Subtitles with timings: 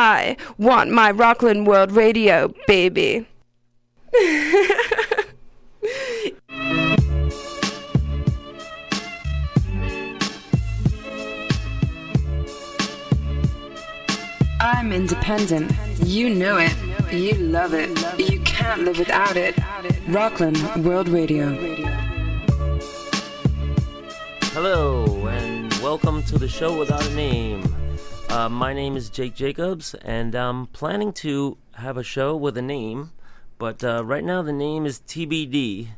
[0.00, 3.26] I want my Rockland World Radio, baby.
[14.60, 15.72] I'm independent.
[16.04, 16.76] You know it.
[17.12, 17.90] You love it.
[18.20, 19.56] You can't live without it.
[20.06, 21.48] Rockland World Radio.
[24.52, 27.77] Hello, and welcome to the show without a name.
[28.30, 32.62] Uh, my name is Jake Jacobs, and I'm planning to have a show with a
[32.62, 33.10] name,
[33.56, 35.88] but uh, right now the name is TBD,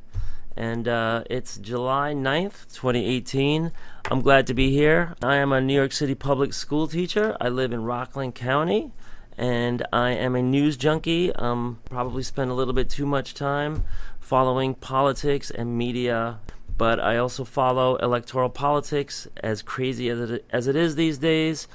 [0.57, 3.73] and uh, it's July 9th, 2018.
[4.11, 5.17] I'm glad to be here.
[5.23, 7.37] I am a New York City public school teacher.
[7.41, 8.93] I live in Rockland County,
[9.37, 11.35] and I am a news junkie.
[11.35, 13.83] Um, probably spend a little bit too much time
[14.21, 16.39] following politics and media
[16.81, 21.69] but I also follow electoral politics as crazy as it, as it is these days.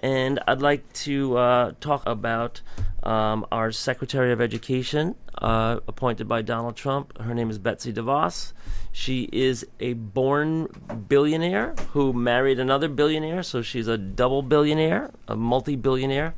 [0.00, 2.60] And I'd like to uh, talk about
[3.02, 7.18] um, our Secretary of Education, uh, appointed by Donald Trump.
[7.18, 8.52] Her name is Betsy DeVos.
[8.92, 10.68] She is a born
[11.08, 16.34] billionaire who married another billionaire, so she's a double billionaire, a multi billionaire.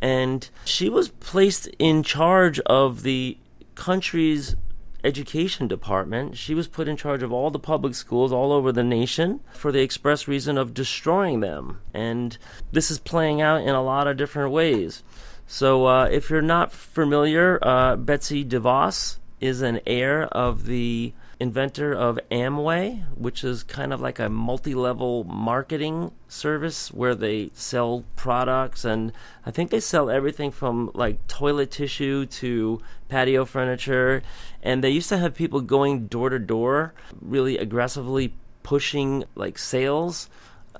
[0.00, 3.36] And she was placed in charge of the
[3.74, 4.56] country's
[5.04, 6.36] education department.
[6.36, 9.72] She was put in charge of all the public schools all over the nation for
[9.72, 11.80] the express reason of destroying them.
[11.92, 12.36] And
[12.72, 15.02] this is playing out in a lot of different ways.
[15.46, 21.94] So, uh, if you're not familiar, uh, Betsy DeVos is an heir of the inventor
[21.94, 28.04] of Amway, which is kind of like a multi level marketing service where they sell
[28.14, 28.84] products.
[28.84, 29.12] And
[29.46, 34.22] I think they sell everything from like toilet tissue to patio furniture.
[34.62, 40.28] And they used to have people going door to door, really aggressively pushing like sales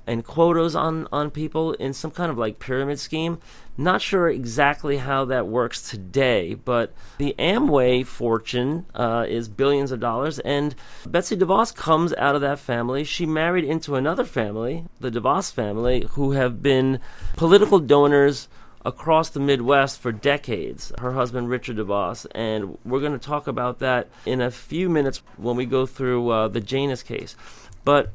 [0.05, 3.39] and quotas on, on people in some kind of like pyramid scheme.
[3.81, 9.99] Not sure exactly how that works today, but the Amway fortune uh, is billions of
[9.99, 10.75] dollars, and
[11.07, 13.03] Betsy DeVos comes out of that family.
[13.03, 16.99] She married into another family, the DeVos family, who have been
[17.37, 18.47] political donors
[18.85, 20.91] across the Midwest for decades.
[20.99, 25.23] Her husband, Richard DeVos, and we're going to talk about that in a few minutes
[25.37, 27.35] when we go through uh, the Janus case.
[27.83, 28.11] But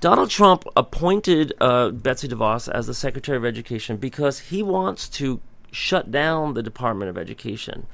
[0.00, 5.40] Donald Trump appointed uh, Betsy DeVos as the Secretary of Education because he wants to
[5.72, 7.88] shut down the Department of Education.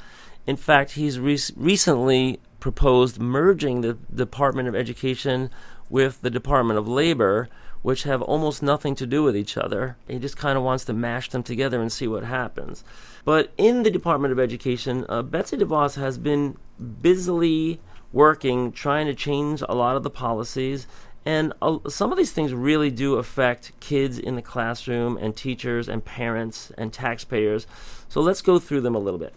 [0.47, 5.49] In fact, he's re- recently proposed merging the Department of Education
[5.89, 7.49] with the Department of Labor,
[7.81, 9.97] which have almost nothing to do with each other.
[10.07, 12.85] He just kind of wants to mash them together and see what happens.
[13.25, 16.59] But in the Department of Education, uh, Betsy DeVos has been
[17.01, 17.81] busily
[18.13, 20.87] working, trying to change a lot of the policies
[21.27, 25.89] and uh, some of these things really do affect kids in the classroom and teachers
[25.89, 27.67] and parents and taxpayers.
[28.09, 29.35] So let's go through them a little bit.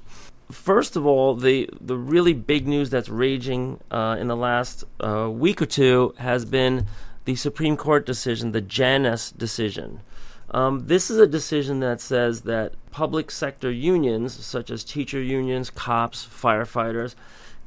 [0.51, 5.29] First of all, the, the really big news that's raging uh, in the last uh,
[5.29, 6.85] week or two has been
[7.25, 10.01] the Supreme Court decision, the Janus decision.
[10.51, 15.69] Um, this is a decision that says that public sector unions, such as teacher unions,
[15.69, 17.15] cops, firefighters,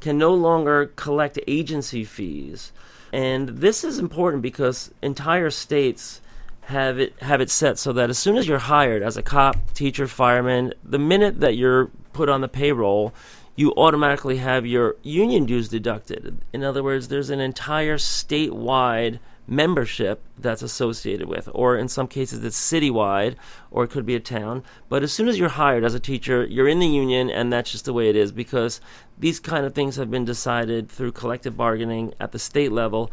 [0.00, 2.72] can no longer collect agency fees
[3.12, 6.20] and this is important because entire states
[6.62, 9.56] have it have it set so that as soon as you're hired as a cop,
[9.74, 13.12] teacher, fireman, the minute that you're put on the payroll,
[13.56, 16.38] you automatically have your union dues deducted.
[16.52, 19.18] In other words, there's an entire statewide
[19.50, 23.34] membership that's associated with, or in some cases it's citywide,
[23.70, 24.62] or it could be a town.
[24.88, 27.72] But as soon as you're hired as a teacher, you're in the union, and that's
[27.72, 28.80] just the way it is because
[29.18, 33.10] these kind of things have been decided through collective bargaining at the state level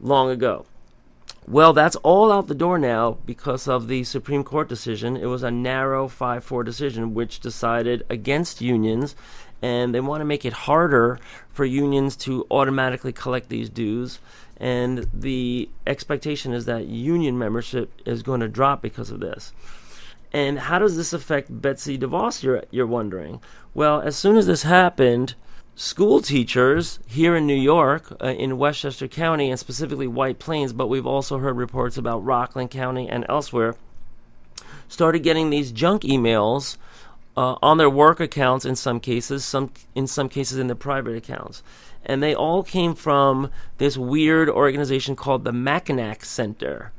[0.00, 0.64] long ago.
[1.46, 5.14] Well, that's all out the door now because of the Supreme Court decision.
[5.14, 9.14] It was a narrow 5 4 decision which decided against unions,
[9.64, 14.18] and they want to make it harder for unions to automatically collect these dues
[14.56, 19.52] and the expectation is that union membership is going to drop because of this.
[20.32, 22.42] And how does this affect Betsy DeVos?
[22.42, 23.40] You're, you're wondering.
[23.72, 25.34] Well, as soon as this happened,
[25.74, 30.88] school teachers here in New York, uh, in Westchester County, and specifically White Plains, but
[30.88, 33.76] we've also heard reports about Rockland County and elsewhere,
[34.88, 36.76] started getting these junk emails
[37.36, 41.16] uh, on their work accounts in some cases, some in some cases in their private
[41.16, 41.62] accounts
[42.06, 46.92] and they all came from this weird organization called the Mackinac Center.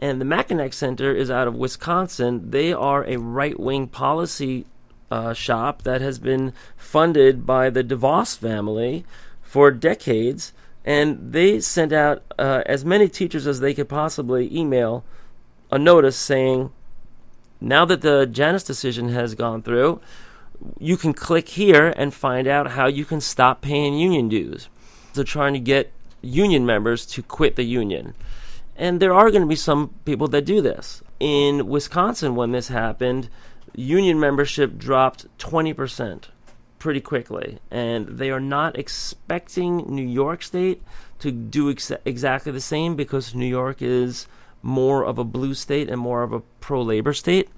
[0.00, 2.50] And the Mackinac Center is out of Wisconsin.
[2.50, 4.66] They are a right wing policy
[5.10, 9.04] uh, shop that has been funded by the DeVos family
[9.42, 10.52] for decades.
[10.84, 15.04] And they sent out uh, as many teachers as they could possibly email
[15.70, 16.72] a notice saying,
[17.60, 20.00] now that the Janus decision has gone through,
[20.78, 24.68] you can click here and find out how you can stop paying union dues.
[25.12, 25.92] So trying to get
[26.22, 28.14] union members to quit the union.
[28.76, 31.02] And there are going to be some people that do this.
[31.18, 33.28] In Wisconsin, when this happened,
[33.74, 36.24] union membership dropped 20%
[36.78, 37.58] pretty quickly.
[37.70, 40.82] And they are not expecting New York State
[41.18, 44.26] to do ex- exactly the same because New York is
[44.62, 47.48] more of a blue state and more of a pro labor state.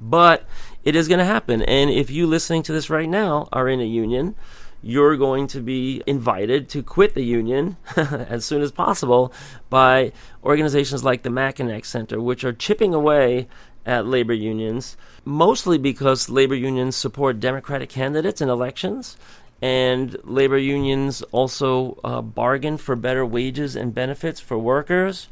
[0.00, 0.44] But
[0.84, 1.62] it is going to happen.
[1.62, 4.34] And if you listening to this right now are in a union,
[4.82, 9.32] you're going to be invited to quit the union as soon as possible
[9.70, 10.12] by
[10.44, 13.48] organizations like the Mackinac Center, which are chipping away
[13.84, 19.16] at labor unions, mostly because labor unions support Democratic candidates in elections.
[19.62, 25.28] And labor unions also uh, bargain for better wages and benefits for workers.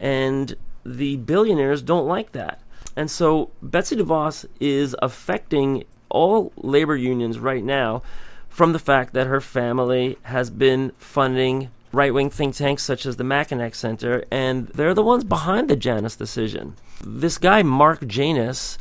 [0.00, 2.60] And the billionaires don't like that.
[2.96, 8.02] And so Betsy DeVos is affecting all labor unions right now
[8.48, 13.16] from the fact that her family has been funding right wing think tanks such as
[13.16, 16.76] the Mackinac Center, and they're the ones behind the Janus decision.
[17.04, 18.78] This guy, Mark Janus,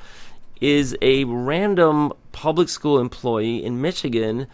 [0.62, 4.48] is a random public school employee in Michigan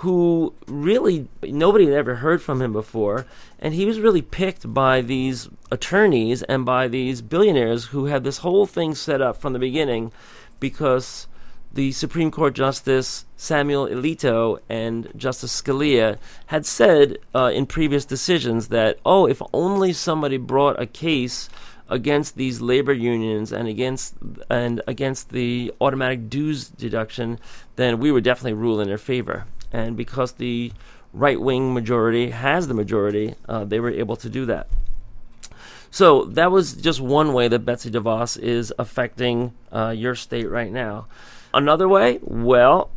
[0.00, 3.26] who really nobody had ever heard from him before
[3.58, 8.38] and he was really picked by these attorneys and by these billionaires who had this
[8.38, 10.10] whole thing set up from the beginning
[10.58, 11.26] because
[11.72, 18.68] the Supreme Court Justice Samuel Alito and Justice Scalia had said uh, in previous decisions
[18.68, 21.48] that, oh, if only somebody brought a case
[21.88, 24.14] against these labor unions and against
[24.48, 27.38] and against the automatic dues deduction,
[27.76, 29.46] then we would definitely rule in their favor.
[29.72, 30.72] And because the
[31.12, 34.68] right wing majority has the majority, uh, they were able to do that.
[35.90, 40.70] So that was just one way that Betsy DeVos is affecting uh, your state right
[40.70, 41.06] now.
[41.52, 42.90] Another way, well,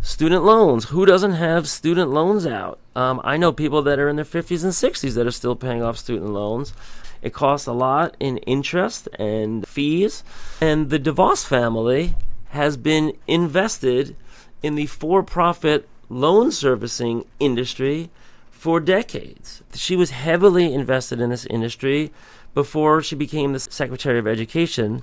[0.00, 0.86] student loans.
[0.86, 2.78] Who doesn't have student loans out?
[2.94, 5.82] Um, I know people that are in their 50s and 60s that are still paying
[5.82, 6.72] off student loans.
[7.20, 10.22] It costs a lot in interest and fees.
[10.60, 12.14] And the DeVos family
[12.50, 14.14] has been invested
[14.62, 18.10] in the for profit loan servicing industry
[18.50, 19.62] for decades.
[19.74, 22.12] She was heavily invested in this industry
[22.54, 25.02] before she became the Secretary of Education.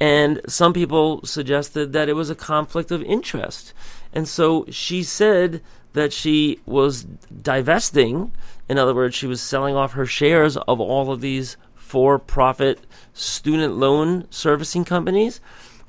[0.00, 3.72] And some people suggested that it was a conflict of interest.
[4.12, 7.04] And so she said that she was
[7.42, 8.32] divesting.
[8.68, 12.80] In other words, she was selling off her shares of all of these for profit
[13.12, 15.40] student loan servicing companies.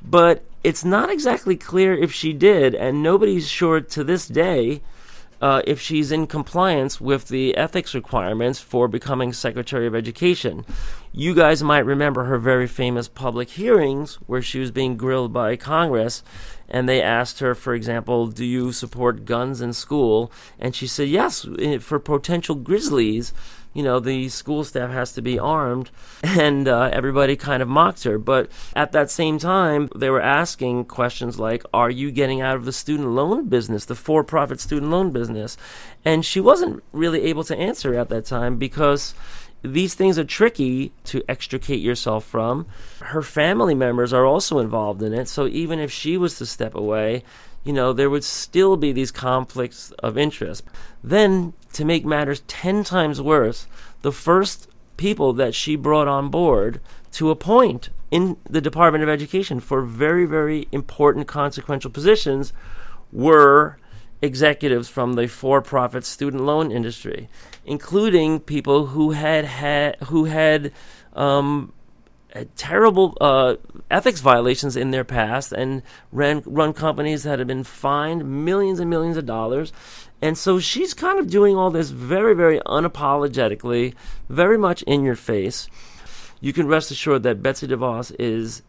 [0.02, 4.82] But it's not exactly clear if she did, and nobody's sure to this day
[5.42, 10.64] uh, if she's in compliance with the ethics requirements for becoming Secretary of Education.
[11.12, 15.56] You guys might remember her very famous public hearings where she was being grilled by
[15.56, 16.22] Congress,
[16.70, 20.32] and they asked her, for example, do you support guns in school?
[20.60, 23.34] And she said, yes, eh, for potential grizzlies
[23.74, 25.90] you know, the school staff has to be armed,
[26.24, 28.18] and uh, everybody kind of mocked her.
[28.18, 32.66] But at that same time, they were asking questions like, Are you getting out of
[32.66, 35.58] the student loan business, the for profit student loan business?
[36.04, 39.14] And she wasn't really able to answer at that time because
[39.64, 42.66] these things are tricky to extricate yourself from.
[43.00, 46.74] Her family members are also involved in it, so even if she was to step
[46.74, 47.24] away,
[47.64, 50.64] you know, there would still be these conflicts of interest.
[51.04, 53.68] Then, to make matters 10 times worse,
[54.02, 56.80] the first people that she brought on board
[57.14, 62.52] to appoint in the Department of Education for very, very important consequential positions
[63.12, 63.78] were
[64.22, 67.30] executives from the for-profit student loan industry,
[67.66, 70.72] including people who had had who had
[71.14, 71.74] um,
[72.56, 73.56] terrible uh,
[73.90, 78.90] ethics violations in their past and ran run companies that have been fined millions and
[78.90, 79.74] millions of dollars.
[80.22, 83.96] And so she's kind of doing all this very, very unapologetically,
[84.30, 85.68] very much in your face.
[86.40, 88.62] You can rest assured that Betsy DeVos is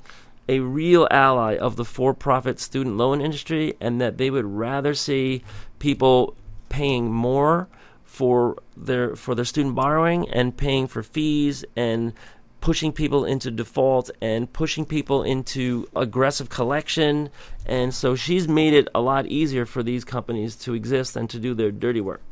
[0.49, 4.95] a real ally of the for profit student loan industry and that they would rather
[4.95, 5.43] see
[5.79, 6.35] people
[6.69, 7.69] paying more
[8.03, 12.13] for their for their student borrowing and paying for fees and
[12.63, 17.29] pushing people into default and pushing people into aggressive collection.
[17.67, 21.39] And so she's made it a lot easier for these companies to exist and to
[21.39, 22.23] do their dirty work.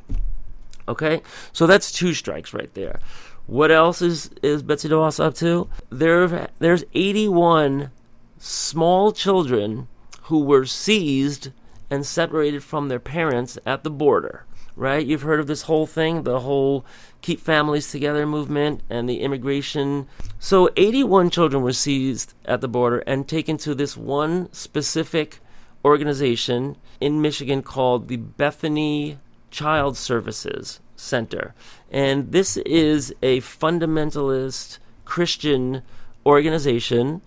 [0.89, 1.21] Okay?
[1.53, 3.01] So that's two strikes right there.
[3.47, 5.69] What else is, is Betsy DeVos up to?
[5.91, 7.91] There, there's 81
[8.39, 9.89] small children
[10.23, 11.51] who were seized
[11.91, 14.45] and separated from their parents at the border
[14.81, 15.07] right?
[15.07, 16.87] You've heard of this whole thing, the whole
[17.21, 20.09] Keep Families Together movement and the immigration.
[20.39, 25.41] So 81 children were seized at the border and taken to this one specific
[25.85, 29.19] organization in Michigan called the Bethany
[29.51, 31.55] Child Services Center.
[31.91, 35.83] And this is a fundamentalist Christian
[36.25, 37.21] organization.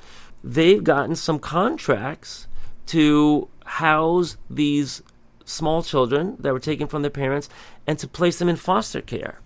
[0.44, 2.48] They've gotten some contracts
[2.88, 5.04] to house these
[5.54, 7.50] small children that were taken from their parents
[7.88, 9.40] and to place them in foster care.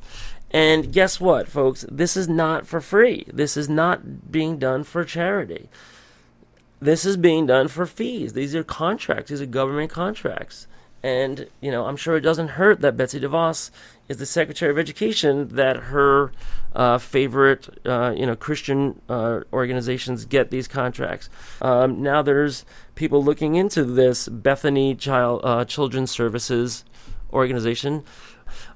[0.52, 1.86] And guess what, folks?
[1.92, 3.26] This is not for free.
[3.32, 5.70] This is not being done for charity.
[6.80, 8.34] This is being done for fees.
[8.34, 10.68] These are contracts, these are government contracts.
[11.04, 13.72] And, you know, I'm sure it doesn't hurt that Betsy DeVos
[14.10, 16.32] is the Secretary of Education that her
[16.74, 21.30] uh, favorite, uh, you know, Christian uh, organizations get these contracts.
[21.62, 26.86] Um, now there's people looking into this Bethany Child uh, Children's Services
[27.34, 28.04] organization.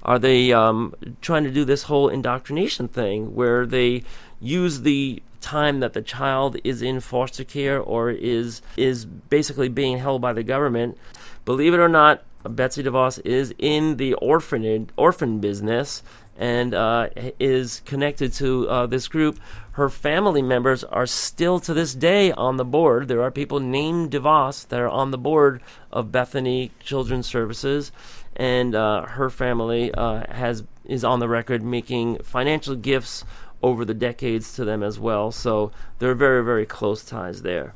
[0.02, 4.04] Are they um, trying to do this whole indoctrination thing where they
[4.40, 9.98] use the time that the child is in foster care or is is basically being
[9.98, 10.98] held by the government?
[11.44, 16.02] Believe it or not, Betsy DeVos is in the orphanage orphan business
[16.36, 17.08] and uh,
[17.38, 19.38] is connected to uh, this group.
[19.72, 23.08] Her family members are still to this day on the board.
[23.08, 27.92] There are people named DeVos that are on the board of Bethany Children's Services,
[28.36, 33.24] and uh, her family uh, has is on the record making financial gifts
[33.62, 35.30] over the decades to them as well.
[35.30, 35.70] So
[36.00, 37.74] there are very very close ties there.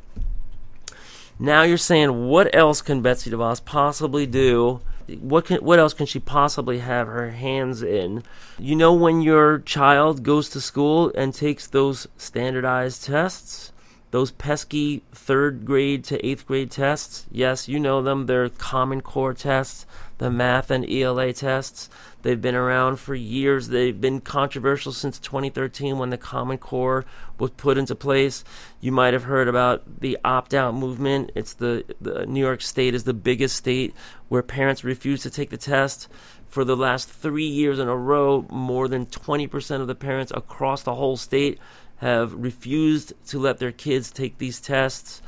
[1.38, 4.80] Now you're saying, what else can Betsy DeVos possibly do?
[5.20, 8.22] What can, what else can she possibly have her hands in?
[8.58, 13.70] You know, when your child goes to school and takes those standardized tests,
[14.16, 17.26] those pesky third grade to eighth grade tests.
[17.30, 18.24] Yes, you know them.
[18.24, 19.84] They're Common Core tests,
[20.16, 21.90] the math and ELA tests.
[22.22, 23.68] They've been around for years.
[23.68, 27.04] They've been controversial since 2013 when the Common Core
[27.38, 28.42] was put into place.
[28.80, 31.30] You might have heard about the opt out movement.
[31.34, 33.94] It's the, the New York State is the biggest state
[34.30, 36.08] where parents refuse to take the test.
[36.48, 40.82] For the last three years in a row, more than 20% of the parents across
[40.84, 41.58] the whole state
[41.96, 45.22] have refused to let their kids take these tests.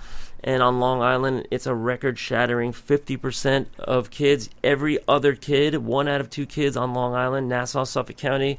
[0.44, 6.06] And on Long Island, it's a record shattering 50% of kids, every other kid, one
[6.06, 8.58] out of two kids on Long Island, Nassau, Suffolk County,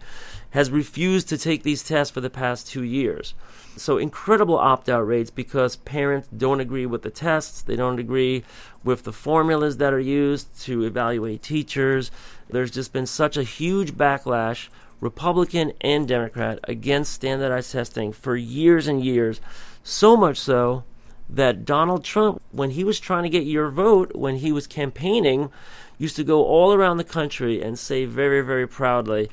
[0.51, 3.33] has refused to take these tests for the past two years.
[3.77, 8.43] So incredible opt out rates because parents don't agree with the tests, they don't agree
[8.83, 12.11] with the formulas that are used to evaluate teachers.
[12.49, 14.67] There's just been such a huge backlash
[14.99, 19.39] Republican and Democrat, against standardized testing for years and years.
[19.83, 20.83] So much so
[21.29, 25.51] that Donald Trump, when he was trying to get your vote, when he was campaigning,
[25.97, 29.29] used to go all around the country and say very, very proudly,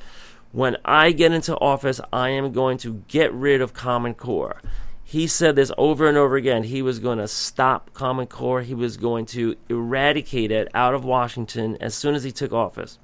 [0.51, 4.61] when I get into office, I am going to get rid of Common Core.
[5.03, 6.63] He said this over and over again.
[6.63, 8.61] He was going to stop Common Core.
[8.61, 12.99] He was going to eradicate it out of Washington as soon as he took office.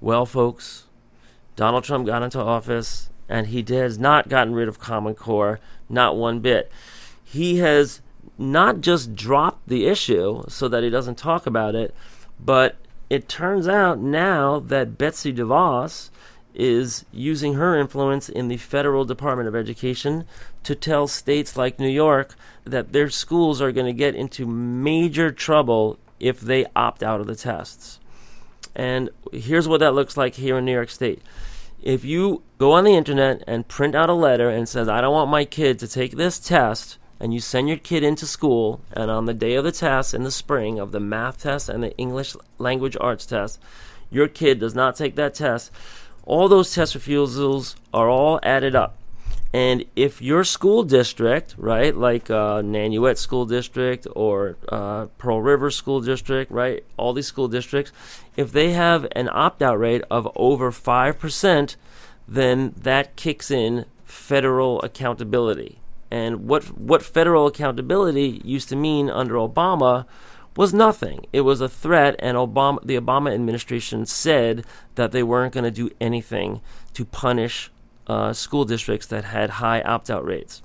[0.00, 0.85] Well, folks,
[1.56, 5.58] Donald Trump got into office and he has not gotten rid of Common Core,
[5.88, 6.70] not one bit
[7.26, 8.00] he has
[8.38, 11.92] not just dropped the issue so that he doesn't talk about it,
[12.38, 12.76] but
[13.10, 16.10] it turns out now that Betsy DeVos
[16.54, 20.24] is using her influence in the federal Department of Education
[20.62, 25.32] to tell states like New York that their schools are going to get into major
[25.32, 27.98] trouble if they opt out of the tests.
[28.76, 31.22] And here's what that looks like here in New York State.
[31.82, 35.14] If you go on the internet and print out a letter and says, I don't
[35.14, 39.10] want my kid to take this test, and you send your kid into school, and
[39.10, 41.96] on the day of the test in the spring of the math test and the
[41.96, 43.58] English language arts test,
[44.10, 45.72] your kid does not take that test,
[46.26, 48.98] all those test refusals are all added up.
[49.52, 55.70] And if your school district, right, like uh, Nanuet School District or uh, Pearl River
[55.70, 57.92] School District, right, all these school districts,
[58.36, 61.76] if they have an opt out rate of over 5%,
[62.28, 65.80] then that kicks in federal accountability.
[66.10, 70.06] And what what federal accountability used to mean under Obama
[70.56, 71.26] was nothing.
[71.32, 75.70] It was a threat, and Obama, the Obama administration said that they weren't going to
[75.70, 76.60] do anything
[76.94, 77.70] to punish
[78.06, 80.62] uh, school districts that had high opt-out rates.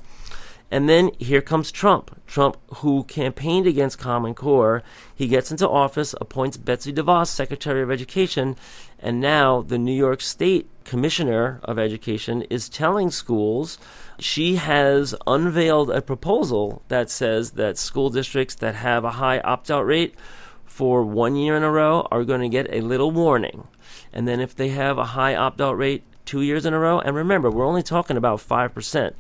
[0.72, 2.22] And then here comes Trump.
[2.28, 4.84] Trump, who campaigned against Common Core,
[5.14, 8.56] he gets into office, appoints Betsy DeVos Secretary of Education,
[8.98, 13.78] and now the New York State Commissioner of Education is telling schools
[14.18, 19.70] she has unveiled a proposal that says that school districts that have a high opt
[19.70, 20.16] out rate
[20.64, 23.68] for one year in a row are going to get a little warning.
[24.14, 26.98] And then if they have a high opt out rate two years in a row,
[26.98, 29.14] and remember, we're only talking about 5%.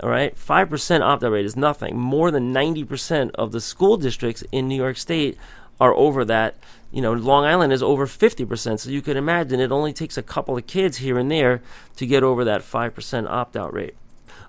[0.00, 1.98] All right, 5% opt out rate is nothing.
[1.98, 5.36] More than 90% of the school districts in New York State
[5.78, 6.56] are over that.
[6.90, 8.80] You know, Long Island is over 50%.
[8.80, 11.60] So you can imagine it only takes a couple of kids here and there
[11.96, 13.94] to get over that 5% opt out rate.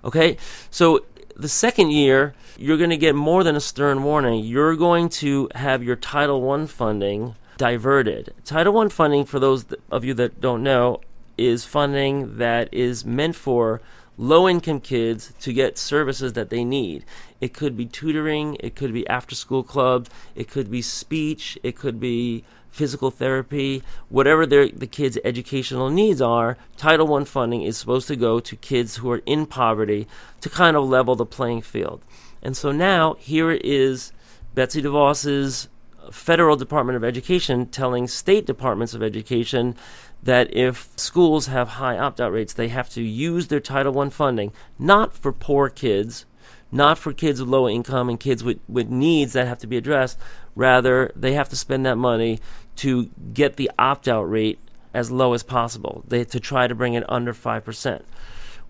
[0.02, 0.38] Okay,
[0.70, 1.04] so
[1.36, 4.42] the second year, you're going to get more than a stern warning.
[4.44, 8.32] You're going to have your Title I funding diverted.
[8.46, 11.00] Title I funding, for those of you that don't know,
[11.38, 13.80] is funding that is meant for
[14.16, 17.04] low income kids to get services that they need.
[17.40, 21.76] It could be tutoring, it could be after school clubs, it could be speech, it
[21.76, 28.08] could be physical therapy, whatever the kids' educational needs are, Title I funding is supposed
[28.08, 30.06] to go to kids who are in poverty
[30.40, 32.04] to kind of level the playing field.
[32.42, 34.12] And so now here is
[34.54, 35.68] Betsy DeVos's
[36.12, 39.74] federal Department of Education telling state departments of education
[40.22, 44.08] that if schools have high opt out rates, they have to use their Title I
[44.08, 46.26] funding not for poor kids,
[46.70, 49.76] not for kids with low income and kids with, with needs that have to be
[49.76, 50.18] addressed.
[50.54, 52.40] Rather, they have to spend that money
[52.76, 54.58] to get the opt out rate
[54.94, 58.02] as low as possible, they, to try to bring it under 5%,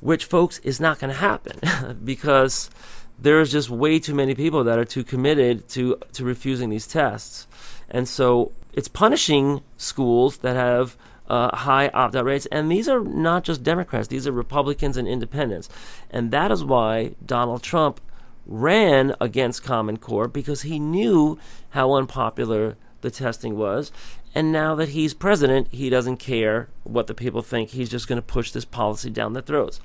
[0.00, 2.70] which, folks, is not going to happen because
[3.18, 7.46] there's just way too many people that are too committed to, to refusing these tests.
[7.88, 10.96] And so it's punishing schools that have
[11.28, 12.46] uh, high opt out rates.
[12.46, 15.68] And these are not just Democrats, these are Republicans and independents.
[16.10, 18.00] And that is why Donald Trump
[18.46, 21.38] ran against Common Core because he knew
[21.70, 23.92] how unpopular the testing was.
[24.34, 27.70] And now that he's president, he doesn't care what the people think.
[27.70, 29.80] He's just going to push this policy down their throats.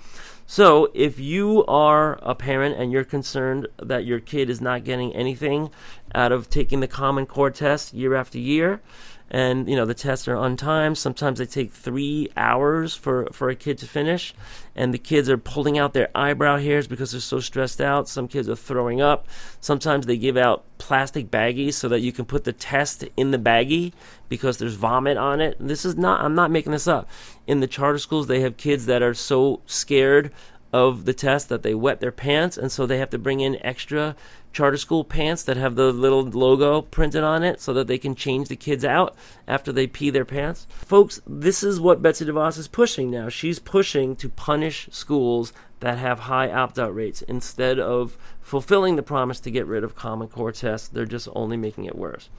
[0.45, 5.15] So, if you are a parent and you're concerned that your kid is not getting
[5.15, 5.69] anything
[6.13, 8.81] out of taking the Common Core test year after year,
[9.33, 10.93] and you know the tests are on time.
[10.93, 14.35] Sometimes they take three hours for for a kid to finish,
[14.75, 18.07] and the kids are pulling out their eyebrow hairs because they're so stressed out.
[18.07, 19.27] Some kids are throwing up.
[19.59, 23.39] Sometimes they give out plastic baggies so that you can put the test in the
[23.39, 23.91] baggie
[24.29, 25.57] because there's vomit on it.
[25.59, 26.23] This is not.
[26.23, 27.09] I'm not making this up.
[27.47, 30.31] In the charter schools, they have kids that are so scared
[30.73, 33.63] of the test that they wet their pants, and so they have to bring in
[33.63, 34.15] extra
[34.51, 38.15] charter school pants that have the little logo printed on it so that they can
[38.15, 39.15] change the kids out
[39.47, 40.67] after they pee their pants.
[40.69, 43.29] Folks, this is what Betsy DeVos is pushing now.
[43.29, 49.03] She's pushing to punish schools that have high opt out rates instead of fulfilling the
[49.03, 50.87] promise to get rid of Common Core tests.
[50.87, 52.29] They're just only making it worse.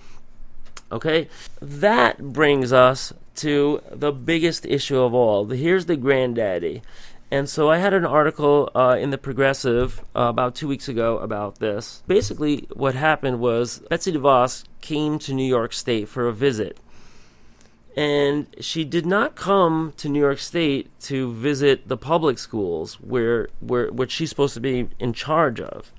[0.93, 1.29] Okay,
[1.61, 5.47] that brings us to the biggest issue of all.
[5.47, 6.83] Here's the granddaddy.
[7.35, 11.19] And so I had an article uh, in the Progressive uh, about two weeks ago
[11.19, 12.05] about this.
[12.07, 16.79] Basically, what happened was Betsy DeVos came to New York State for a visit.
[17.97, 23.49] And she did not come to New York State to visit the public schools, where,
[23.59, 25.93] where which she's supposed to be in charge of.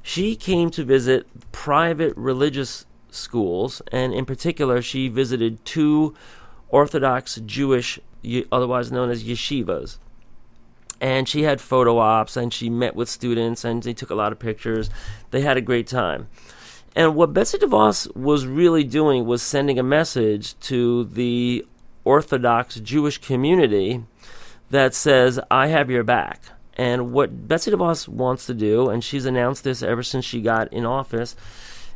[0.00, 6.14] She came to visit private religious schools, and in particular, she visited two
[6.68, 7.98] Orthodox Jewish,
[8.52, 9.98] otherwise known as yeshivas
[11.00, 14.32] and she had photo ops and she met with students and they took a lot
[14.32, 14.90] of pictures.
[15.30, 16.28] They had a great time.
[16.96, 21.64] And what Betsy DeVos was really doing was sending a message to the
[22.04, 24.02] Orthodox Jewish community
[24.70, 26.42] that says, I have your back.
[26.76, 30.72] And what Betsy DeVos wants to do, and she's announced this ever since she got
[30.72, 31.36] in office,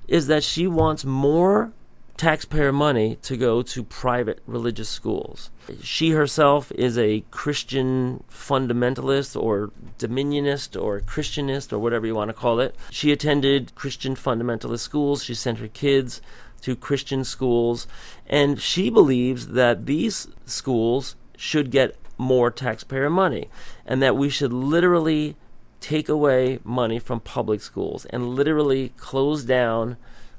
[0.08, 1.72] is that she wants more
[2.16, 5.50] taxpayer money to go to private religious schools.
[5.82, 12.34] She herself is a Christian fundamentalist or dominionist or Christianist or whatever you want to
[12.34, 12.76] call it.
[12.90, 15.24] She attended Christian fundamentalist schools.
[15.24, 16.20] She sent her kids
[16.62, 17.86] to Christian schools.
[18.26, 23.48] And she believes that these schools should get more taxpayer money
[23.84, 25.36] and that we should literally
[25.80, 29.96] take away money from public schools and literally close down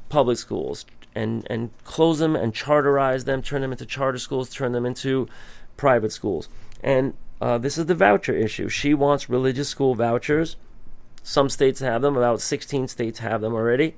[0.08, 4.72] public schools, and and close them and charterize them, turn them into charter schools, turn
[4.72, 5.28] them into
[5.78, 6.50] private schools.
[6.84, 8.70] And uh, this is the voucher issue.
[8.70, 10.56] She wants religious school vouchers.
[11.24, 12.18] Some states have them.
[12.18, 13.96] About 16 states have them already.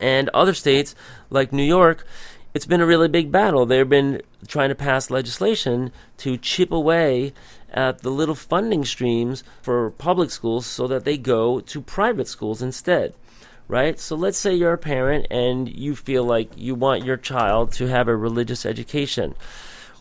[0.00, 0.94] And other states,
[1.30, 2.06] like New York,
[2.54, 3.66] it's been a really big battle.
[3.66, 7.32] They've been trying to pass legislation to chip away
[7.70, 12.62] at the little funding streams for public schools so that they go to private schools
[12.62, 13.14] instead
[13.68, 14.00] right?
[14.00, 17.86] So let's say you're a parent and you feel like you want your child to
[17.86, 19.34] have a religious education.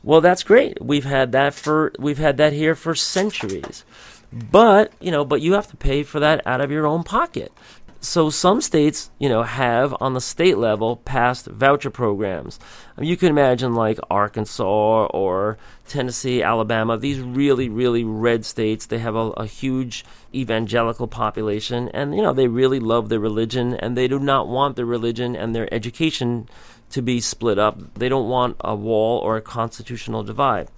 [0.04, 0.82] Well, that's great.
[0.82, 3.84] We've had that for we've had that here for centuries.
[4.32, 7.52] But, you know, but you have to pay for that out of your own pocket.
[8.00, 12.60] So some states, you know, have on the state level passed voucher programs.
[12.98, 15.58] Mean, you can imagine like Arkansas or
[15.88, 18.86] Tennessee, Alabama, these really, really red states.
[18.86, 23.74] They have a, a huge evangelical population, and you know they really love their religion,
[23.74, 26.50] and they do not want their religion and their education
[26.92, 27.80] to be split up.
[27.96, 30.70] They don't want a wall or a constitutional divide.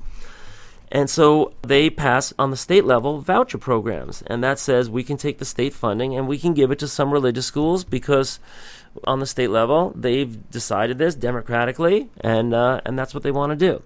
[0.91, 4.23] And so they pass on the state level voucher programs.
[4.23, 6.87] And that says we can take the state funding and we can give it to
[6.87, 8.39] some religious schools because
[9.03, 13.51] on the state level they've decided this democratically and, uh, and that's what they want
[13.51, 13.83] to do.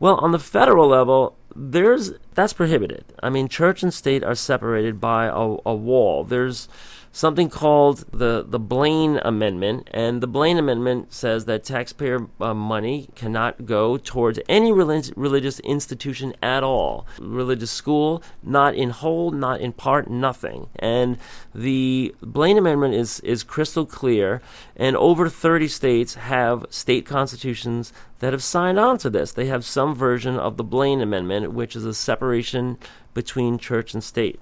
[0.00, 3.04] Well, on the federal level, there's that's prohibited.
[3.20, 6.22] I mean, church and state are separated by a, a wall.
[6.22, 6.68] There's
[7.10, 13.08] something called the, the Blaine Amendment, and the Blaine Amendment says that taxpayer uh, money
[13.16, 17.08] cannot go towards any relig- religious institution at all.
[17.18, 20.68] Religious school, not in whole, not in part, nothing.
[20.76, 21.18] And
[21.52, 24.40] the Blaine Amendment is, is crystal clear,
[24.76, 29.32] and over 30 states have state constitutions that have signed on to this.
[29.32, 31.94] They have some version of the Blaine Amendment, which is a
[32.28, 32.76] separation
[33.14, 34.38] between church and state.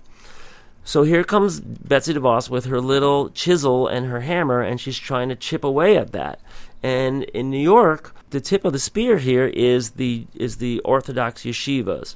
[0.85, 5.29] So here comes Betsy DeVos with her little chisel and her hammer, and she's trying
[5.31, 6.41] to chip away at that.
[6.83, 11.43] And in New York, the tip of the spear here is the is the Orthodox
[11.43, 12.15] yeshivas.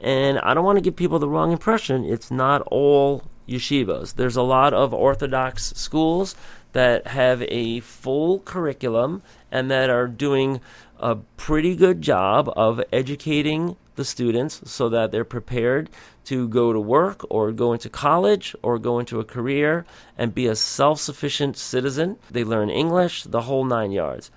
[0.00, 2.04] And I don't want to give people the wrong impression.
[2.04, 4.14] It's not all yeshivas.
[4.14, 6.36] There's a lot of Orthodox schools
[6.72, 10.60] that have a full curriculum and that are doing
[10.98, 15.90] a pretty good job of educating the students so that they're prepared
[16.24, 19.84] to go to work or go into college or go into a career
[20.16, 22.16] and be a self sufficient citizen.
[22.30, 24.30] They learn English, the whole nine yards.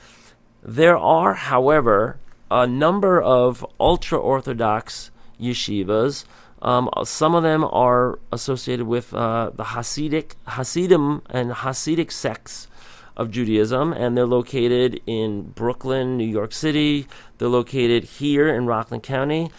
[0.64, 2.18] There are, however,
[2.50, 6.26] a number of ultra Orthodox yeshivas.
[6.62, 12.68] Um, some of them are associated with uh, the Hasidic, Hasidim and Hasidic sects
[13.18, 17.08] of Judaism, and they're located in Brooklyn, New York City.
[17.38, 19.52] They're located here in Rockland County,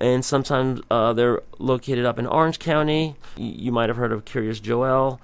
[0.00, 3.16] and sometimes uh, they're located up in Orange County.
[3.36, 5.20] You might have heard of Kiryas Joel.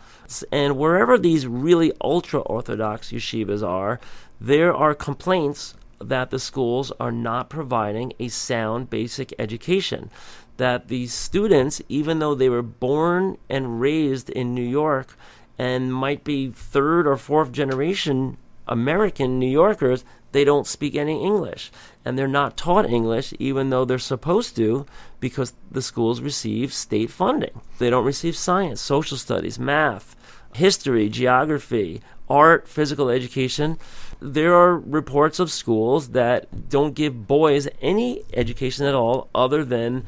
[0.53, 3.99] And wherever these really ultra Orthodox yeshivas are,
[4.41, 10.11] there are complaints that the schools are not providing a sound basic education.
[10.59, 15.17] That the students, even though they were born and raised in New York,
[15.59, 21.73] and might be third or fourth generation American New Yorkers, they don't speak any English.
[22.05, 24.87] And they're not taught English, even though they're supposed to,
[25.21, 27.61] because the schools receive state funding.
[27.79, 30.15] They don't receive science, social studies, math,
[30.55, 33.79] history, geography, art, physical education.
[34.21, 40.05] There are reports of schools that don't give boys any education at all other than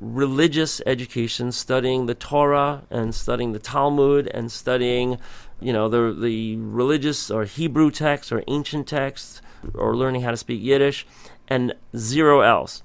[0.00, 5.18] religious education, studying the Torah and studying the Talmud and studying,
[5.60, 9.42] you know, the the religious or Hebrew texts or ancient texts
[9.74, 11.06] or learning how to speak Yiddish,
[11.48, 12.82] and zero else.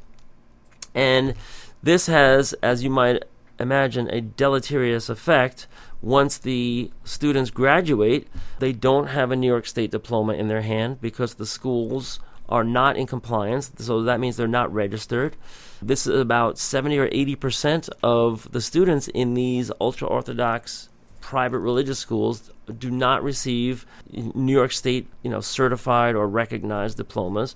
[0.93, 1.35] And
[1.83, 3.23] this has, as you might
[3.59, 5.67] imagine, a deleterious effect.
[6.01, 8.27] Once the students graduate,
[8.59, 12.63] they don't have a New York State diploma in their hand because the schools are
[12.63, 13.71] not in compliance.
[13.77, 15.35] So that means they're not registered.
[15.81, 20.89] This is about 70 or 80 percent of the students in these ultra Orthodox
[21.25, 27.55] private religious schools do not receive New York State, you know, certified or recognized diplomas.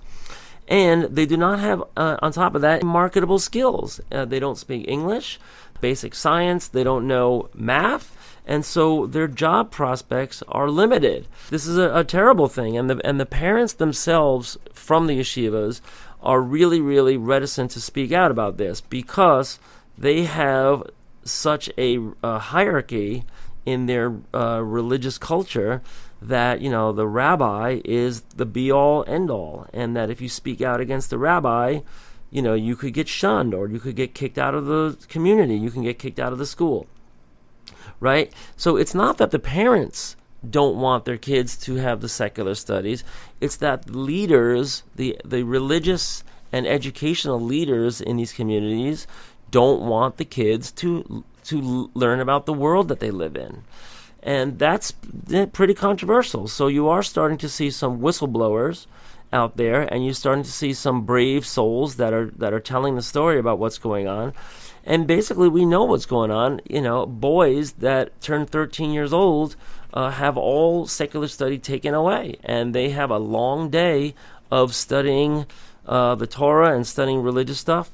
[0.66, 4.00] And they do not have, uh, on top of that, marketable skills.
[4.10, 5.38] Uh, they don't speak English,
[5.80, 8.16] basic science, they don't know math,
[8.50, 11.28] and so their job prospects are limited.
[11.50, 15.80] This is a, a, terrible thing, and the and the parents themselves from the yeshivas
[16.20, 19.60] are really, really reticent to speak out about this because
[19.96, 20.82] they have
[21.22, 23.22] such a, a hierarchy
[23.64, 25.80] in their uh, religious culture
[26.20, 30.28] that you know the rabbi is the be all end all, and that if you
[30.28, 31.78] speak out against the rabbi,
[32.32, 35.54] you know you could get shunned or you could get kicked out of the community,
[35.54, 36.88] you can get kicked out of the school,
[38.00, 38.32] right?
[38.56, 40.16] So it's not that the parents
[40.48, 43.04] don't want their kids to have the secular studies.
[43.40, 49.06] It's that leaders, the the religious and educational leaders in these communities
[49.50, 53.62] don't want the kids to to learn about the world that they live in.
[54.22, 54.92] And that's
[55.52, 56.46] pretty controversial.
[56.48, 58.86] So you are starting to see some whistleblowers
[59.32, 62.96] out there and you're starting to see some brave souls that are that are telling
[62.96, 64.34] the story about what's going on.
[64.84, 69.56] And basically we know what's going on, you know, boys that turn 13 years old
[69.92, 74.14] uh, have all secular study taken away, and they have a long day
[74.50, 75.46] of studying
[75.86, 77.90] uh, the Torah and studying religious stuff.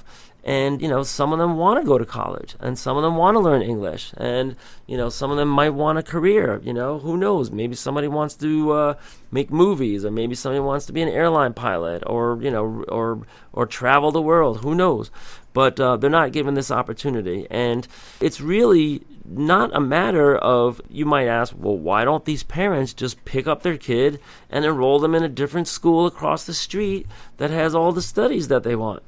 [0.47, 3.17] And you know some of them want to go to college and some of them
[3.17, 4.57] want to learn english and
[4.87, 7.51] you know some of them might want a career you know who knows?
[7.51, 8.95] Maybe somebody wants to uh,
[9.31, 13.23] make movies or maybe somebody wants to be an airline pilot or you know or
[13.53, 15.11] or travel the world who knows?
[15.53, 17.87] But uh, they're not given this opportunity and
[18.21, 23.25] it's really not a matter of you might ask well why don't these parents just
[23.25, 27.07] pick up their kid and enroll them in a different school across the street
[27.39, 29.03] that has all the studies that they want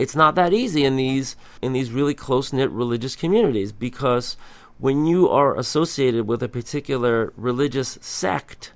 [0.00, 4.36] it's not that easy in these in these really close knit religious communities because
[4.78, 8.72] when you are associated with a particular religious sect,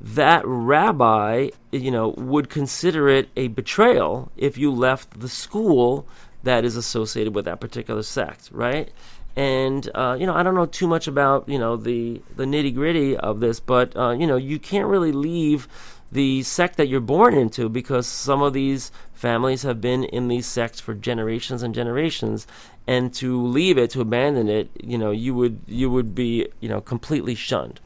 [0.00, 6.08] that rabbi, you know, would consider it a betrayal if you left the school
[6.42, 8.90] that is associated with that particular sect, right?
[9.36, 12.74] And uh, you know, I don't know too much about you know the the nitty
[12.74, 15.68] gritty of this, but uh, you know, you can't really leave
[16.10, 20.46] the sect that you're born into because some of these families have been in these
[20.46, 22.46] sects for generations and generations
[22.86, 26.68] and to leave it to abandon it you know you would you would be you
[26.68, 27.80] know completely shunned.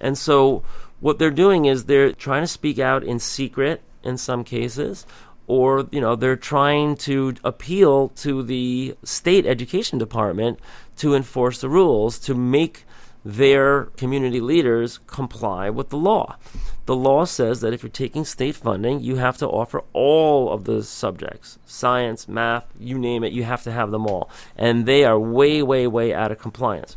[0.00, 0.62] And so
[1.00, 5.06] what they're doing is they're trying to speak out in secret in some cases
[5.46, 10.58] or you know they're trying to appeal to the state education department
[10.96, 12.84] to enforce the rules to make
[13.26, 16.36] their community leaders comply with the law.
[16.86, 20.62] The law says that if you're taking state funding, you have to offer all of
[20.62, 24.30] the subjects science, math, you name it, you have to have them all.
[24.56, 26.96] And they are way, way, way out of compliance.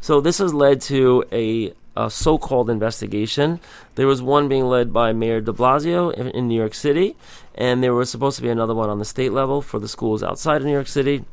[0.00, 3.60] So this has led to a, a so called investigation.
[3.94, 7.14] There was one being led by Mayor de Blasio in, in New York City,
[7.54, 10.24] and there was supposed to be another one on the state level for the schools
[10.24, 11.24] outside of New York City.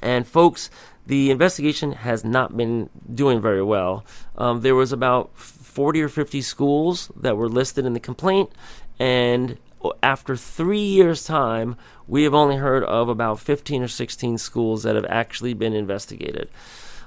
[0.00, 0.70] And folks,
[1.08, 4.04] the investigation has not been doing very well.
[4.36, 8.50] Um, there was about 40 or 50 schools that were listed in the complaint,
[8.98, 9.56] and
[10.02, 14.96] after three years' time, we have only heard of about 15 or 16 schools that
[14.96, 16.50] have actually been investigated.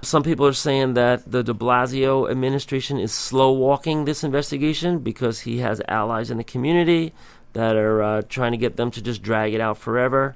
[0.01, 5.41] Some people are saying that the de Blasio administration is slow walking this investigation because
[5.41, 7.13] he has allies in the community
[7.53, 10.35] that are uh, trying to get them to just drag it out forever.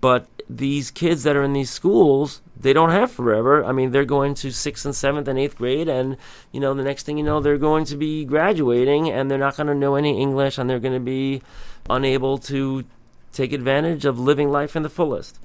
[0.00, 3.64] But these kids that are in these schools, they don't have forever.
[3.64, 6.16] I mean, they're going to sixth and seventh and eighth grade, and
[6.52, 9.56] you know, the next thing you know, they're going to be graduating, and they're not
[9.56, 11.42] going to know any English, and they're going to be
[11.90, 12.84] unable to
[13.32, 15.38] take advantage of living life in the fullest.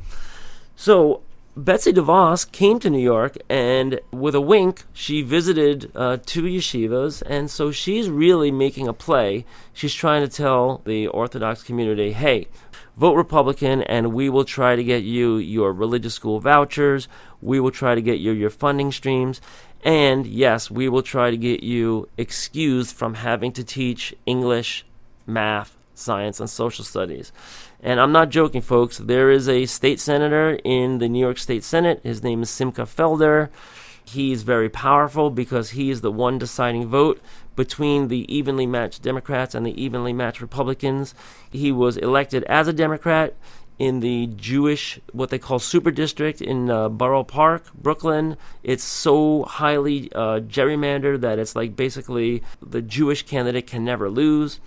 [0.76, 1.22] So,
[1.56, 7.22] Betsy DeVos came to New York, and with a wink, she visited uh, two yeshivas,
[7.28, 9.46] and so she's really making a play.
[9.72, 12.48] She's trying to tell the Orthodox community, hey,
[12.98, 17.08] vote Republican, and we will try to get you your religious school vouchers.
[17.42, 19.42] We will try to get you your funding streams.
[19.84, 24.86] And yes, we will try to get you excused from having to teach English,
[25.26, 27.32] math, science, and social studies.
[27.82, 28.98] And I'm not joking, folks.
[28.98, 32.00] There is a state senator in the New York State Senate.
[32.04, 33.50] His name is Simcha Felder.
[34.06, 37.22] He's very powerful because he is the one deciding vote
[37.56, 41.14] between the evenly matched Democrats and the evenly matched Republicans.
[41.52, 43.36] He was elected as a Democrat
[43.80, 48.38] in the Jewish, what they call super district in uh, Borough Park, Brooklyn.
[48.62, 54.60] It's so highly uh, gerrymandered that it's like basically the Jewish candidate can never lose.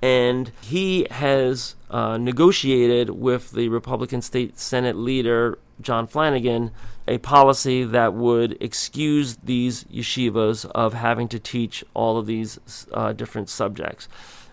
[0.00, 6.70] And he has uh, negotiated with the Republican state Senate leader, John Flanagan,
[7.06, 13.12] a policy that would excuse these yeshivas of having to teach all of these uh,
[13.12, 14.08] different subjects.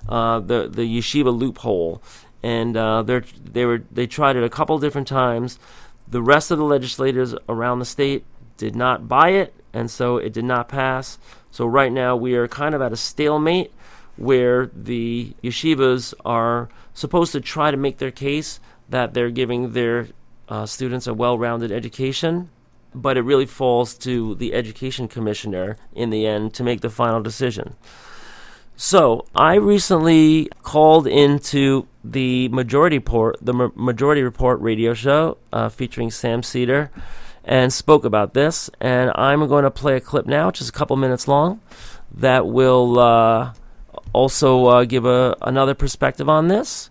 [0.09, 2.01] Uh, the the yeshiva loophole,
[2.41, 5.59] and uh, they were they tried it a couple different times.
[6.07, 8.25] The rest of the legislators around the state
[8.57, 11.17] did not buy it, and so it did not pass.
[11.51, 13.71] So right now we are kind of at a stalemate
[14.17, 18.59] where the yeshivas are supposed to try to make their case
[18.89, 20.07] that they're giving their
[20.51, 22.49] uh, students a well rounded education,
[22.93, 27.21] but it really falls to the education commissioner in the end to make the final
[27.21, 27.75] decision.
[28.75, 35.69] So I recently called into the Majority Report, the Ma- Majority Report radio show uh,
[35.69, 36.91] featuring Sam Seder,
[37.45, 38.69] and spoke about this.
[38.81, 41.61] And I'm going to play a clip now, just a couple minutes long,
[42.13, 43.53] that will uh,
[44.11, 46.90] also uh, give a, another perspective on this.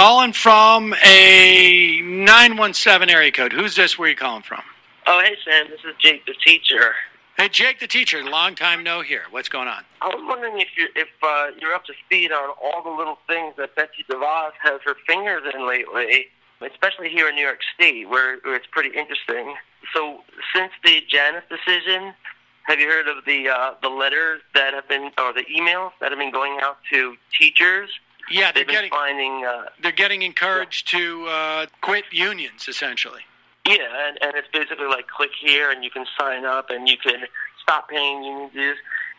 [0.00, 3.52] Calling from a 917 area code.
[3.52, 3.98] Who's this?
[3.98, 4.62] Where are you calling from?
[5.06, 5.66] Oh, hey, Sam.
[5.68, 6.94] This is Jake, the teacher.
[7.36, 8.24] Hey, Jake, the teacher.
[8.24, 9.24] Long time no hear.
[9.30, 9.84] What's going on?
[10.00, 13.18] I was wondering if you're if uh, you're up to speed on all the little
[13.28, 16.28] things that Betsy DeVos has her fingers in lately,
[16.62, 19.54] especially here in New York State, where, where it's pretty interesting.
[19.94, 20.22] So,
[20.56, 22.14] since the Janus decision,
[22.62, 26.10] have you heard of the uh, the letters that have been or the emails that
[26.10, 27.90] have been going out to teachers
[28.30, 29.44] Yeah, they're getting finding.
[29.44, 33.22] Uh, they're getting encouraged to uh, quit unions essentially.
[33.66, 36.96] Yeah, and, and it's basically like click here and you can sign up and you
[36.96, 37.24] can
[37.62, 38.76] stop paying union dues.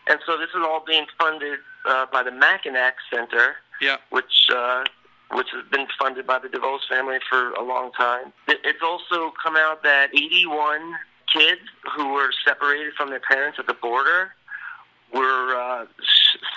[0.08, 3.96] And so this is all being funded uh, by the Mackinac Center, Yeah.
[4.10, 4.84] which uh,
[5.32, 8.32] which has been funded by the DeVos family for a long time.
[8.48, 10.92] It's also come out that 81
[11.32, 11.62] kids
[11.96, 14.32] who were separated from their parents at the border
[15.14, 15.86] were uh,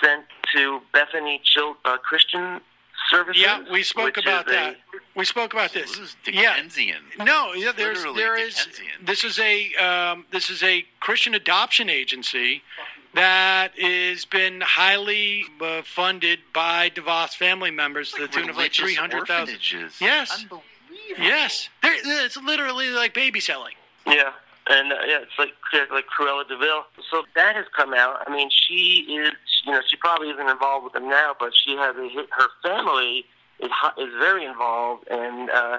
[0.02, 2.60] sent to Bethany Chil- uh, Christian
[3.10, 3.40] Services.
[3.42, 4.76] Yeah, we spoke about is a- that.
[5.14, 5.90] We spoke about this.
[5.92, 6.54] This is Yeah.
[6.54, 7.02] Dickensian.
[7.18, 8.66] No, yeah, there's Literally there is
[9.02, 12.62] this is a um, this is a Christian adoption agency
[13.14, 18.72] that has been highly uh, funded by DeVos family members to the tune of like
[18.74, 19.58] three hundred thousand.
[20.00, 20.30] Yes.
[20.42, 20.62] Unbelievable.
[21.18, 23.74] Yes, There- it's literally like baby selling.
[24.06, 24.32] Yeah,
[24.68, 25.54] and uh, yeah, it's like
[25.90, 26.84] like Cruella de Vil.
[27.10, 28.22] So that has come out.
[28.26, 29.32] I mean, she is,
[29.64, 33.24] you know, she probably isn't involved with them now, but she has a her family
[33.60, 35.78] is is very involved, and uh,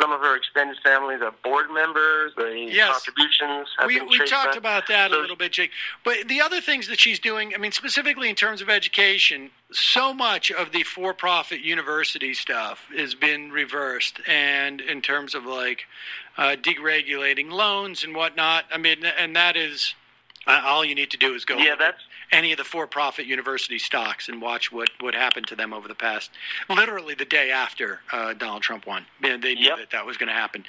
[0.00, 2.32] some of her extended families are board members.
[2.36, 2.92] The Yes.
[2.92, 5.70] contributions have We, been we talked about that a little bit, Jake.
[6.04, 10.14] But the other things that she's doing, I mean, specifically in terms of education, so
[10.14, 14.20] much of the for profit university stuff has been reversed.
[14.26, 15.84] And in terms of like
[16.38, 19.94] uh, deregulating loans and whatnot, I mean, and that is
[20.46, 23.26] uh, all you need to do is go Yeah, that's- any of the for profit
[23.26, 26.30] university stocks and watch what, what happened to them over the past,
[26.68, 29.04] literally the day after uh, Donald Trump won.
[29.20, 29.78] They they knew Yep.
[29.78, 30.64] that that was going to happen.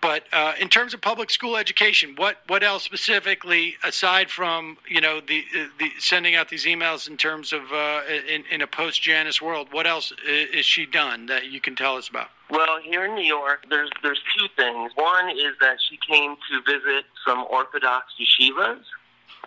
[0.00, 5.00] But uh, in terms of public school education, what what else specifically, aside from you
[5.00, 8.66] know the uh, the sending out these emails in terms of uh, in in a
[8.66, 12.28] post Janus world, what else is she done that you can tell us about?
[12.50, 14.92] Well, here in New York, there's there's two things.
[14.94, 18.82] One is that she came to visit some Orthodox yeshivas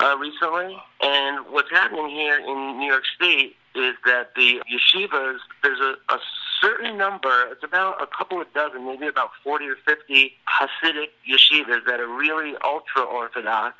[0.01, 5.79] uh, recently, and what's happening here in New York State is that the yeshivas there's
[5.79, 6.19] a, a
[6.61, 7.47] certain number.
[7.51, 12.07] It's about a couple of dozen, maybe about forty or fifty Hasidic yeshivas that are
[12.07, 13.75] really ultra Orthodox,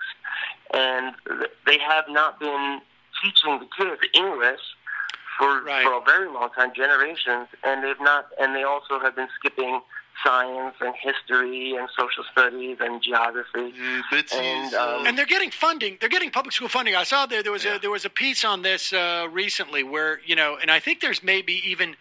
[0.74, 1.16] and
[1.66, 2.82] they have not been
[3.22, 4.62] teaching the kids English
[5.38, 5.84] for Right.
[5.84, 9.82] for a very long time, generations, and they've not, and they also have been skipping
[10.24, 13.74] science and history and social studies and geography.
[14.34, 15.98] And, um, and they're getting funding.
[16.00, 16.96] They're getting public school funding.
[16.96, 17.76] I saw there there was Yeah.
[17.76, 21.02] a there was a piece on this uh, recently where you know, and I think
[21.02, 21.96] there's maybe even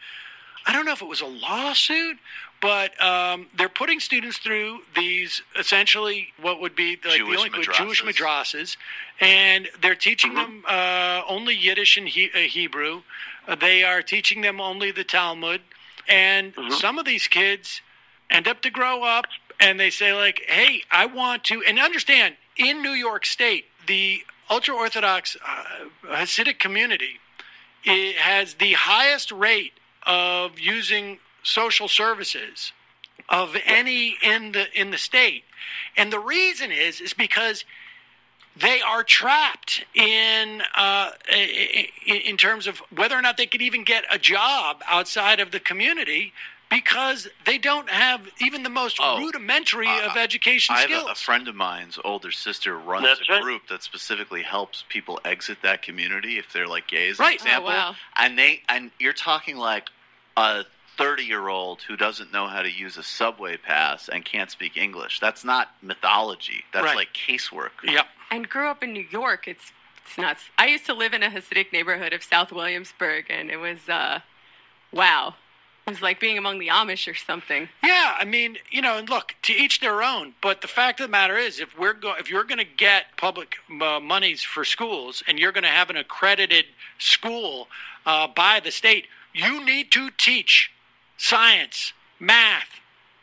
[0.67, 2.19] I don't know if it was a lawsuit,
[2.61, 7.65] but um, they're putting students through these essentially what would be like Jewish the only
[7.73, 8.17] Jewish madrasas.
[8.17, 8.77] madrasas,
[9.21, 10.63] and they're teaching Mm-hmm.
[10.63, 13.03] them uh, only Yiddish and he- uh, Hebrew.
[13.49, 15.63] Uh, they are teaching them only the Talmud,
[16.09, 16.75] and Mm-hmm.
[16.75, 17.81] some of these kids
[18.31, 19.27] end up to grow up
[19.61, 24.21] and they say like hey i want to and understand in new york state the
[24.49, 25.65] ultra orthodox uh,
[26.07, 27.19] hasidic community
[27.85, 29.73] it has the highest rate
[30.07, 32.73] of using social services
[33.29, 35.45] of any in the in the state.
[35.97, 37.65] And the reason is is because
[38.57, 43.85] they are trapped in uh, in, in terms of whether or not they could even
[43.85, 46.33] get a job outside of the community
[46.71, 51.09] because they don't have even the most Oh, rudimentary uh, of education I have skills.
[51.09, 53.43] a, a friend of mine's older sister runs That's a right.
[53.43, 57.31] group that specifically helps people exit that community if they're like gay, as Right.
[57.41, 57.71] an example.
[57.71, 57.95] Oh, wow.
[58.17, 59.89] And they and you're talking like
[60.37, 60.65] a
[60.97, 64.77] 30 year old who doesn't know how to use a subway pass and can't speak
[64.77, 65.19] English.
[65.21, 66.63] That's not mythology.
[66.73, 66.97] That's Right.
[66.97, 67.71] like casework.
[67.85, 68.07] yep.
[68.31, 69.49] and grew up in New York.
[69.49, 69.73] It's
[70.07, 70.45] it's nuts.
[70.59, 74.21] I used to live in a Hasidic neighborhood of South Williamsburg, and it was uh,
[74.93, 75.35] wow.
[75.91, 77.69] Was like being among the Amish or something.
[77.83, 80.35] Yeah, I mean, you know, and look, to each their own.
[80.41, 83.17] But the fact of the matter is, if we're go- if you're going to get
[83.17, 86.67] public uh, monies for schools, and you're going to have an accredited
[86.99, 87.67] school
[88.07, 90.71] uh, by the state, you need to teach
[91.17, 92.69] science, math,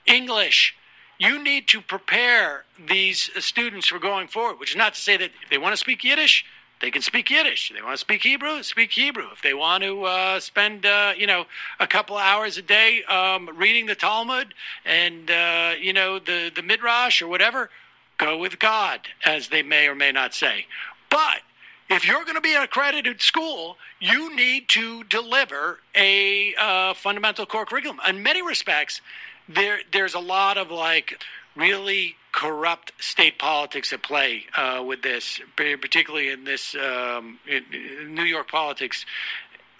[0.06, 0.76] English.
[1.20, 4.60] You need to prepare these uh, students for going forward.
[4.60, 6.44] Which is not to say that if they want to speak Yiddish,
[6.80, 7.72] they can speak Yiddish.
[7.74, 9.28] They want to speak Hebrew, speak Hebrew.
[9.34, 11.46] If they want to uh, spend, uh, you know,
[11.80, 14.54] a couple hours a day um, reading the Talmud
[14.86, 17.70] and uh, you know the the Midrash or whatever,
[18.18, 20.66] go with God, as they may or may not say.
[21.10, 21.42] But
[21.90, 27.46] if you're going to be an accredited school, you need to deliver a uh, fundamental
[27.46, 28.00] core curriculum.
[28.08, 29.02] In many respects,
[29.50, 31.24] there there's a lot of like
[31.58, 38.16] really corrupt state politics at play uh, with this, particularly in this um, in, in
[38.16, 39.06] New York politics.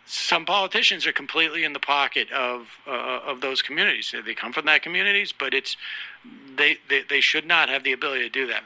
[0.10, 4.14] Some politicians are completely in the pocket of uh, of those communities.
[4.26, 5.76] They come from that communities, but it's
[6.56, 8.64] they, they they should not have the ability to do that.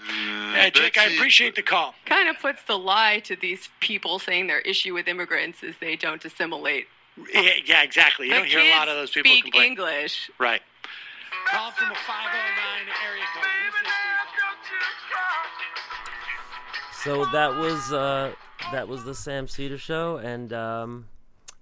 [0.55, 1.95] Uh, Jake, I appreciate the call.
[2.05, 5.95] Kind of puts the lie to these people saying their issue with immigrants is they
[5.95, 6.85] don't assimilate
[7.33, 8.27] Yeah, yeah, exactly.
[8.27, 9.71] You the don't hear a lot of those people speak complain.
[9.71, 10.29] English.
[10.39, 10.61] Right.
[11.31, 13.61] From a 509 area code.
[17.03, 18.33] So that was uh,
[18.71, 21.07] that was the Sam Seder show, and um,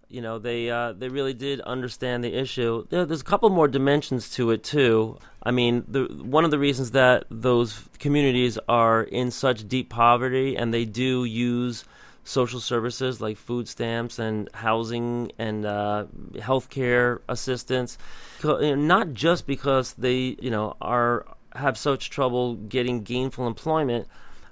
[0.09, 2.86] you know they uh, they really did understand the issue.
[2.89, 5.17] There, there's a couple more dimensions to it too.
[5.41, 10.57] I mean, the, one of the reasons that those communities are in such deep poverty
[10.57, 11.86] and they do use
[12.24, 16.05] social services like food stamps and housing and uh,
[16.36, 17.97] healthcare assistance,
[18.43, 24.07] not just because they you know are have such trouble getting gainful employment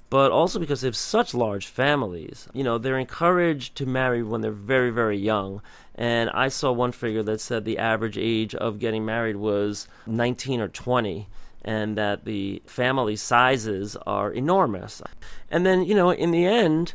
[0.10, 2.48] but also because they have such large families.
[2.54, 5.62] You know, they're encouraged to marry when they're very, very young.
[5.96, 10.62] And I saw one figure that said the average age of getting married was 19
[10.62, 11.28] or 20,
[11.66, 15.02] and that the family sizes are enormous.
[15.52, 16.94] And then, you know, in the end,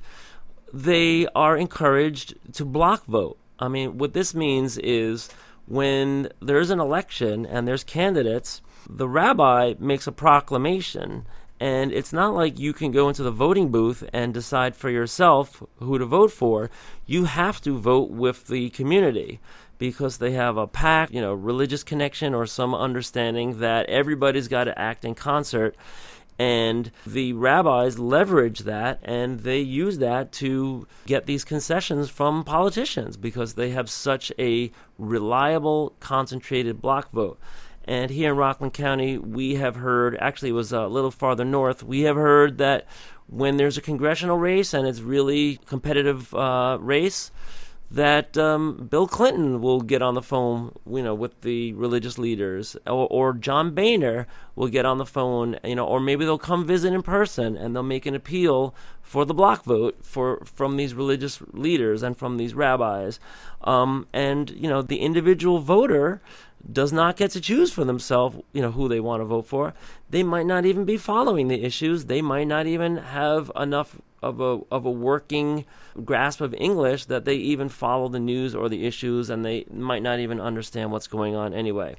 [0.72, 3.38] they are encouraged to block vote.
[3.58, 5.28] I mean, what this means is
[5.66, 11.26] when there's an election and there's candidates, the rabbi makes a proclamation
[11.62, 15.62] and it's not like you can go into the voting booth and decide for yourself
[15.78, 16.72] who to vote for.
[17.06, 19.38] You have to vote with the community
[19.78, 24.64] because they have a pact, you know, religious connection or some understanding that everybody's got
[24.64, 25.76] to act in concert.
[26.42, 33.16] And the rabbis leverage that and they use that to get these concessions from politicians
[33.16, 37.38] because they have such a reliable, concentrated block vote.
[37.84, 41.84] And here in Rockland County, we have heard, actually, it was a little farther north,
[41.84, 42.86] we have heard that
[43.28, 47.30] when there's a congressional race and it's really competitive uh, race,
[47.92, 52.74] that um, Bill Clinton will get on the phone, you know, with the religious leaders,
[52.86, 54.26] or, or John Boehner
[54.56, 57.76] will get on the phone, you know, or maybe they'll come visit in person and
[57.76, 62.38] they'll make an appeal for the block vote for from these religious leaders and from
[62.38, 63.20] these rabbis,
[63.60, 66.22] um, and you know, the individual voter
[66.70, 69.74] does not get to choose for themselves, you know, who they want to vote for.
[70.10, 72.06] They might not even be following the issues.
[72.06, 75.64] They might not even have enough of a of a working
[76.04, 80.02] grasp of English that they even follow the news or the issues, and they might
[80.02, 81.96] not even understand what's going on anyway.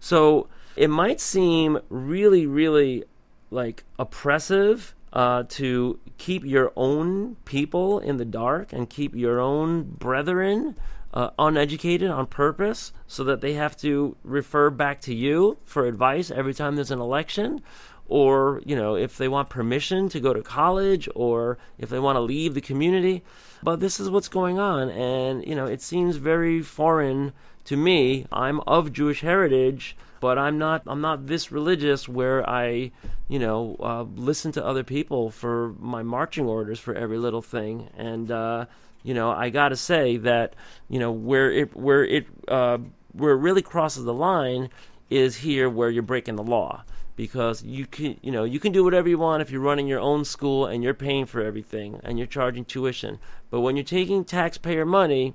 [0.00, 3.04] So it might seem really, really
[3.50, 9.82] like oppressive uh, to keep your own people in the dark and keep your own
[9.82, 10.76] brethren
[11.12, 16.30] uh, uneducated on purpose so that they have to refer back to you for advice
[16.30, 17.60] every time there's an election
[18.08, 22.16] or you know if they want permission to go to college or if they want
[22.16, 23.22] to leave the community.
[23.62, 27.32] But this is what's going on and you know it seems very foreign
[27.64, 28.26] to me.
[28.32, 32.92] I'm of jewish heritage but i'm not i'm not this religious where i
[33.28, 37.88] you know uh, listen to other people for my marching orders for every little thing.
[37.96, 38.66] And uh,
[39.02, 40.54] you know i gotta say that
[40.88, 42.78] you know where it where it uh,
[43.12, 44.70] where it really crosses the line
[45.12, 46.84] is here where you're breaking the law.
[47.14, 50.00] Because you can you know you can do whatever you want if you're running your
[50.00, 53.18] own school and you're paying for everything and you're charging tuition.
[53.50, 55.34] But when you're taking taxpayer money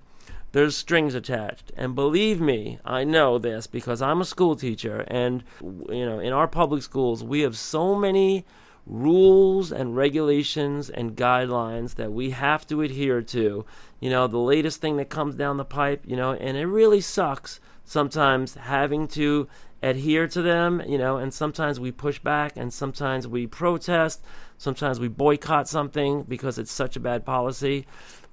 [0.54, 1.72] there's strings attached.
[1.78, 6.34] And believe me i know this because i'm a school teacher and you know in
[6.34, 8.44] our public schools we have so many
[8.88, 13.66] rules and regulations and guidelines that we have to adhere to
[14.00, 17.02] you know the latest thing that comes down the pipe you know and it really
[17.02, 19.48] sucks sometimes having to
[19.82, 24.24] adhere to them, you know, and sometimes we push back and sometimes we protest,
[24.58, 27.86] sometimes we boycott something because it's such a bad policy.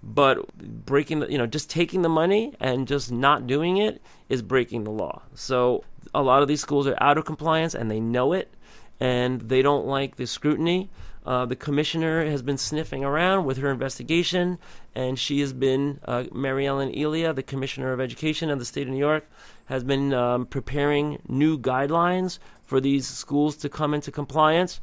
[0.02, 4.42] But breaking the, you know, just taking the money and just not doing it is
[4.42, 5.22] breaking the law.
[5.34, 5.84] So
[6.14, 8.52] a lot of these schools are out of compliance and they know it
[9.00, 10.90] and they don't like the scrutiny.
[11.26, 14.58] Uh, the commissioner has been sniffing around with her investigation,
[14.94, 18.86] and she has been, uh, Mary Ellen Elia, the commissioner of education of the state
[18.86, 19.26] of New York,
[19.66, 24.80] has been um, preparing new guidelines for these schools to come into compliance.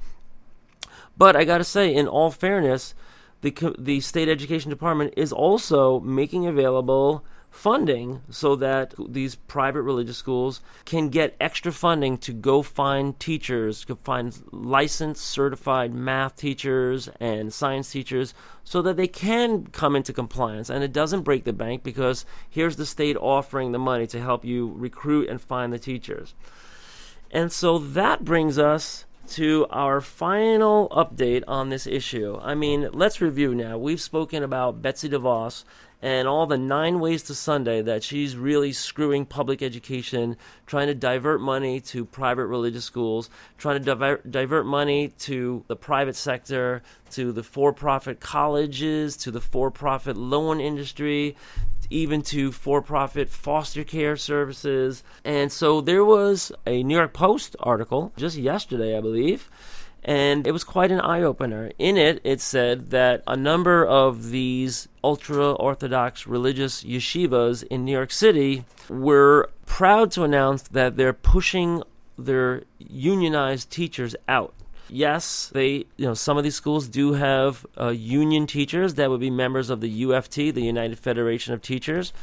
[1.15, 2.95] But I got to say, in all fairness,
[3.41, 10.17] the the state education department is also making available funding so that these private religious
[10.17, 17.09] schools can get extra funding to go find teachers, to find licensed, certified math teachers
[17.19, 18.33] and science teachers
[18.63, 20.69] so that they can come into compliance.
[20.69, 24.45] And it doesn't break the bank because here's the state offering the money to help
[24.45, 26.33] you recruit and find the teachers.
[27.29, 32.39] And so that brings us to our final update on this issue.
[32.41, 33.77] I mean, let's review now.
[33.77, 35.63] We've spoken about Betsy DeVos
[36.01, 40.35] and all the nine ways to Sunday that she's really screwing public education,
[40.65, 45.75] trying to divert money to private religious schools, trying to divert, divert money to the
[45.75, 46.81] private sector,
[47.11, 51.35] to the for profit colleges, to the for profit loan industry.
[51.91, 55.03] even to for profit foster care services.
[55.25, 59.49] And so there was a New York Post article just yesterday, I believe.
[60.03, 61.71] And it was quite an eye opener.
[61.77, 67.91] In it, it said that a number of these ultra Orthodox religious yeshivas in New
[67.91, 71.83] York City were proud to announce that they're pushing
[72.17, 74.53] their unionized teachers out
[74.91, 79.19] yes, they you know some of these schools do have uh, union teachers that would
[79.19, 82.13] be members of the UFT, the United Federation of Teachers.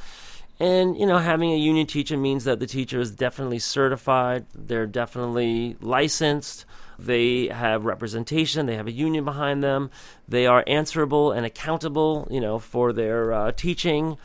[0.60, 4.46] And you know, having a union teacher means that the teacher is definitely certified.
[4.54, 6.66] They're definitely licensed.
[6.98, 8.66] They have representation.
[8.66, 9.90] They have a union behind them.
[10.26, 14.18] They are answerable and accountable, you know, for their uh, teaching.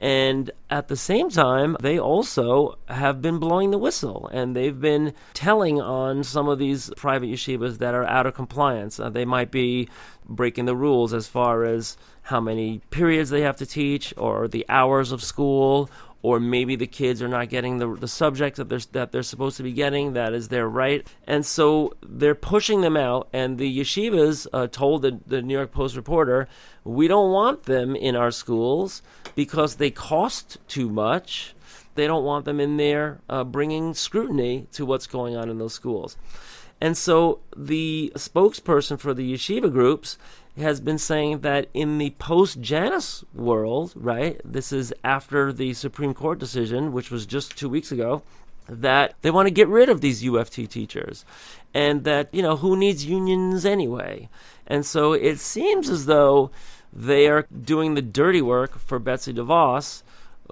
[0.00, 5.12] And at the same time, they also have been blowing the whistle and they've been
[5.34, 8.98] telling on some of these private yeshivas that are out of compliance.
[8.98, 9.90] Uh, they might be
[10.26, 14.64] breaking the rules as far as how many periods they have to teach or the
[14.70, 15.90] hours of school
[16.22, 19.56] or maybe the kids are not getting the, the subjects that they're, that they're supposed
[19.56, 20.12] to be getting.
[20.12, 21.06] That is their right.
[21.26, 23.28] And so they're pushing them out.
[23.32, 26.48] And the yeshivas uh, told the, the New York Post reporter,
[26.84, 29.02] we don't want them in our schools
[29.34, 31.54] because they cost too much.
[31.94, 35.74] They don't want them in there uh, bringing scrutiny to what's going on in those
[35.74, 36.16] schools.
[36.80, 40.16] And so the spokesperson for the yeshiva groups
[40.56, 46.14] has been saying that in the post Janus world, right, this is after the Supreme
[46.14, 48.22] Court decision, which was just two weeks ago,
[48.68, 51.24] that they want to get rid of these UFT teachers.
[51.74, 54.28] And that, you know, who needs unions anyway?
[54.66, 56.50] And so it seems as though
[56.92, 60.02] they are doing the dirty work for Betsy DeVos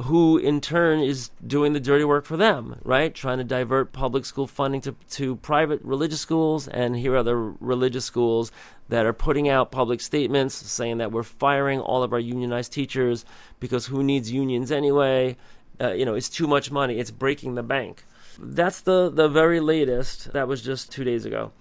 [0.03, 3.15] who in turn is doing the dirty work for them, right?
[3.15, 6.69] Trying to divert public school funding to, to private religious schools.
[6.69, 8.53] And here are the religious schools
[8.89, 13.25] that are putting out public statements saying that we're firing all of our unionized teachers
[13.59, 15.37] because who needs unions anyway?
[15.81, 18.05] Uh, you know, it's too much money, it's breaking the bank.
[18.39, 20.33] That's the, the very latest.
[20.33, 21.53] That was just two days ago.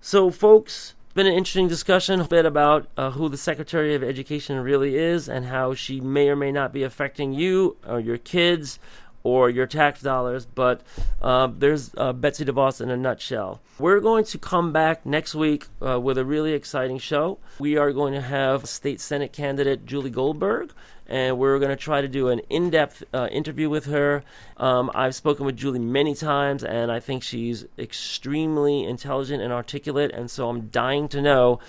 [0.00, 4.58] So, folks, been an interesting discussion a bit about uh, who the Secretary of Education
[4.58, 8.80] really is and how she may or may not be affecting you or your kids
[9.22, 10.44] or your tax dollars.
[10.44, 10.82] But
[11.22, 13.60] uh, there's uh, Betsy DeVos in a nutshell.
[13.78, 17.38] We're going to come back next week uh, with a really exciting show.
[17.60, 20.72] We are going to have State Senate candidate Julie Goldberg
[21.06, 24.22] and we're going to try to do an in depth uh, interview with her.
[24.56, 30.10] Um, I've spoken with Julie many times, and I think she's extremely intelligent and articulate,
[30.12, 31.60] and so I'm dying to know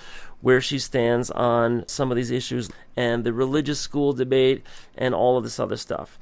[0.42, 4.64] where she stands on some of these issues and the religious school debate
[4.96, 6.20] and all of this other stuff.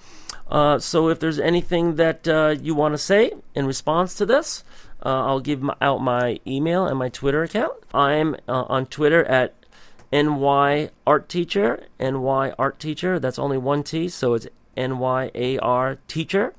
[0.48, 4.64] Uh, so, if there's anything that uh, you want to say in response to this,
[5.06, 7.74] uh, I'll give my, out my email and my Twitter account.
[7.94, 9.54] I'm uh, on Twitter at
[10.14, 13.20] NY Art Teacher, NY Art Teacher.
[13.20, 14.48] That's only one T, so it's
[14.78, 16.54] NYAR Teacher.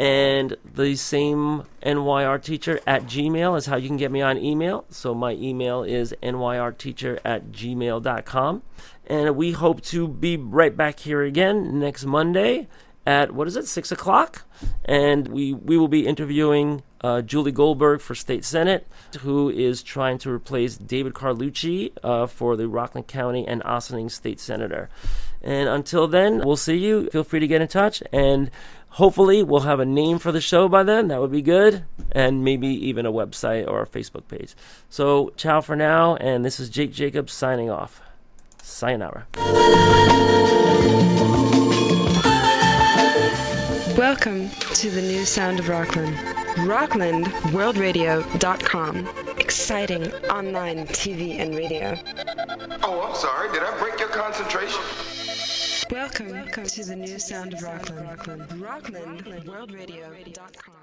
[0.00, 4.84] And the same NYR Teacher at Gmail is how you can get me on email.
[4.88, 8.62] So my email is nyrteacher at gmail.com.
[9.06, 12.66] And we hope to be right back here again next Monday
[13.06, 14.42] at what is it, six o'clock,
[14.84, 18.86] and we we will be interviewing uh, Julie Goldberg for state senate,
[19.20, 24.38] who is trying to replace David Carlucci uh, for the Rockland County and Ossining state
[24.38, 24.88] senator.
[25.42, 27.08] And until then, we'll see you.
[27.10, 28.50] Feel free to get in touch, and
[28.90, 31.08] hopefully we'll have a name for the show by then.
[31.08, 34.54] That would be good, and maybe even a website or a Facebook page.
[34.88, 38.00] So ciao for now, and this is Jake Jacobs signing off.
[38.62, 39.26] Sayonara.
[43.96, 46.16] Welcome to the new sound of Rockland.
[46.66, 49.08] RocklandWorldRadio.com.
[49.38, 51.96] Exciting online TV and radio.
[52.82, 53.52] Oh, I'm sorry.
[53.52, 54.80] Did I break your concentration?
[55.90, 58.08] Welcome, Welcome to the new sound of Rockland.
[58.60, 59.24] Rockland.
[59.44, 60.81] RocklandWorldRadio.com.